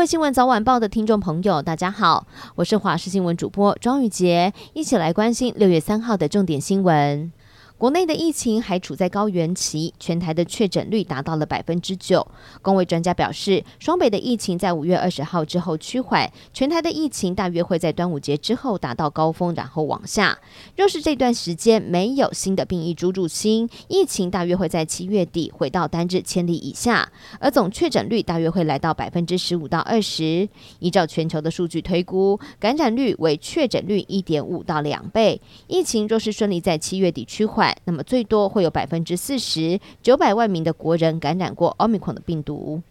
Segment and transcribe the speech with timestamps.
[0.00, 7.30] 各位新闻早晚报的听众朋友，大家好，我是华视新闻主播庄宇杰，一起来关心六月三号的重点新闻。
[7.80, 12.28] 国内的疫情还处在高原期，全台的确诊率达到了百分之九。
[12.60, 20.38] 公卫专家表示，双北的疫情在五月二十号之后趋缓，全台的疫情大约会在端午节之后达到高峰，然后往下。
[20.76, 30.46] 若是这段时间没有新的变异株入侵，疫情大约会在七月底回到单日千例以下，而总确诊率大约会来到百分之十五到二十。
[30.80, 35.40] 依照全球的数据推估，感染率为确诊率一点五到两倍。
[35.66, 42.82] 疫情若是顺利在七月底趋缓，那么最多会有百分之四十九百万名的国人感染过奥密克戎的病毒。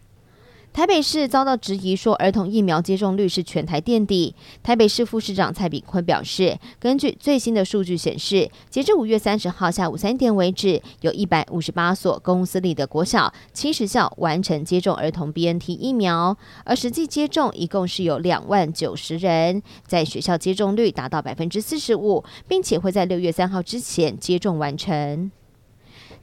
[0.72, 4.34] 台北市遭到质疑说儿童疫苗接种率是全台垫底。
[4.62, 25.32] 台北市副市长蔡炳坤表示，根据最新的数据显示，截至五月三十号下午三点为止，有一百五十八所公私立的国小、七十校完成接种儿童 BNT 疫苗，而实际接种一共是有两万九十人，在学校接种率达到百分之四十五，并且会在六月三号之前接种完成。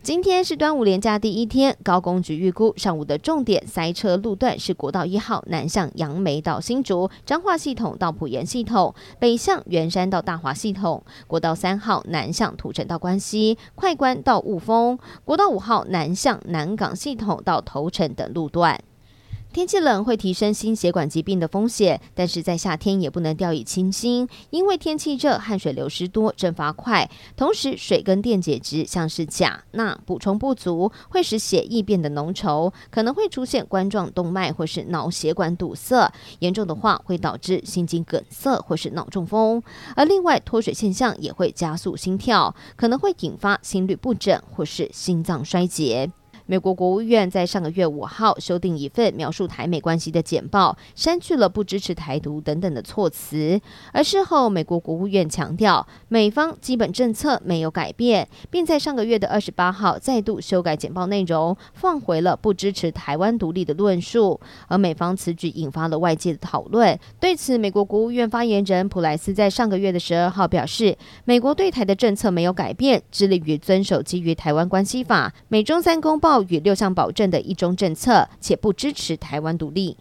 [0.04, 18.80] 今天是端午连假第一天，高工局预估上午的重点塞车路段是国道一号南向杨梅到新竹彰化系统到埔盐系统，北向圆山到大华系统；国道三号南向土城到关西快关到雾峰；国道五号南向南港系统到头城等路段。
[19.58, 39.64] 天气冷会提升心血管疾病的风险，但是在夏天也不能掉以轻心，因为天气热，汗水流失多，蒸发快，同时水跟电解质像是钾、钠补充不足，会使血液变得浓稠，可能会出现冠状动脉或是脑血管堵塞，严重的话会导致心肌梗塞或是脑中风。
[39.96, 46.12] 而另外脱水现象也会加速心跳，可能会引发心律不整或是心脏衰竭。
[46.50, 53.60] 美国国务院在上个月五号修订一份描述台美关系的简报，删去了不支持台独等等的措辞。
[53.92, 64.40] 而事后，美国国务院强调，美方基本政策没有改变，并在上个月的二十八号再度修改简报内容，放回了不支持台湾独立的论述。
[64.70, 66.98] 而美方此举引发了外界的讨论。
[67.20, 76.37] 对此，美国国务院发言人普莱斯在上个月的十二号表示，美国对台的政策没有改变，致力于遵守基于台湾关系法、美中三公报。
[76.44, 79.98] 与六项保证的一中政策，且不支持台湾独立。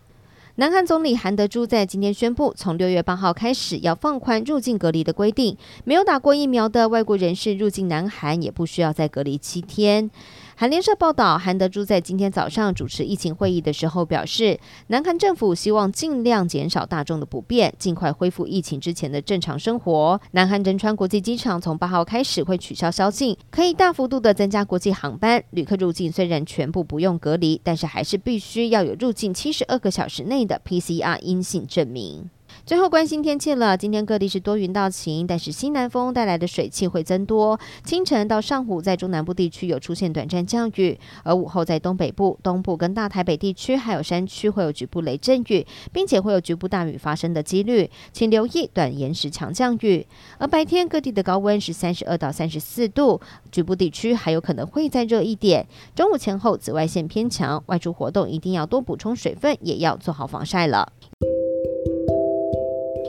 [0.59, 5.55] 南韩总理韩德洙在今天宣布，从六月八号开始要放宽入境隔离的规定，
[5.85, 10.11] 没有打过疫苗的外国人士入境南韩也不需要再隔离七天。
[10.59, 20.19] 韩联社报道，韩德洙在今天早上主持疫情会议的时候表示，南韩政府希望尽量减少大众的不便，尽快恢复疫情之前的正常生活。
[20.31, 25.45] 南韩仁川国际机场从八号开始会取消宵禁，可以大幅度的增加国际航班。
[25.51, 32.31] 旅客入境虽然全部不用隔离，但是还是必须要有入境七十二个小时内的 PCR 阴性证明。
[32.65, 37.59] 最后关心天气了，今天各地是多云到晴，但是西南风带来的水汽会增多。
[37.85, 50.07] 清晨到上午在中南部地区有出现短暂降雨，而午后在东北部、东部跟大台北地区还有山区会有局部雷阵雨，并且会有局部大雨发生的几率，请留意短延时强降雨。
[50.39, 53.21] 而白天各地的高温是三十二到三十四度，
[53.53, 55.67] 局部地区还有可能会再热一点。
[55.95, 60.93] 中午前后紫外线偏强，外出活动一定要多补充水分，也要做好防晒了。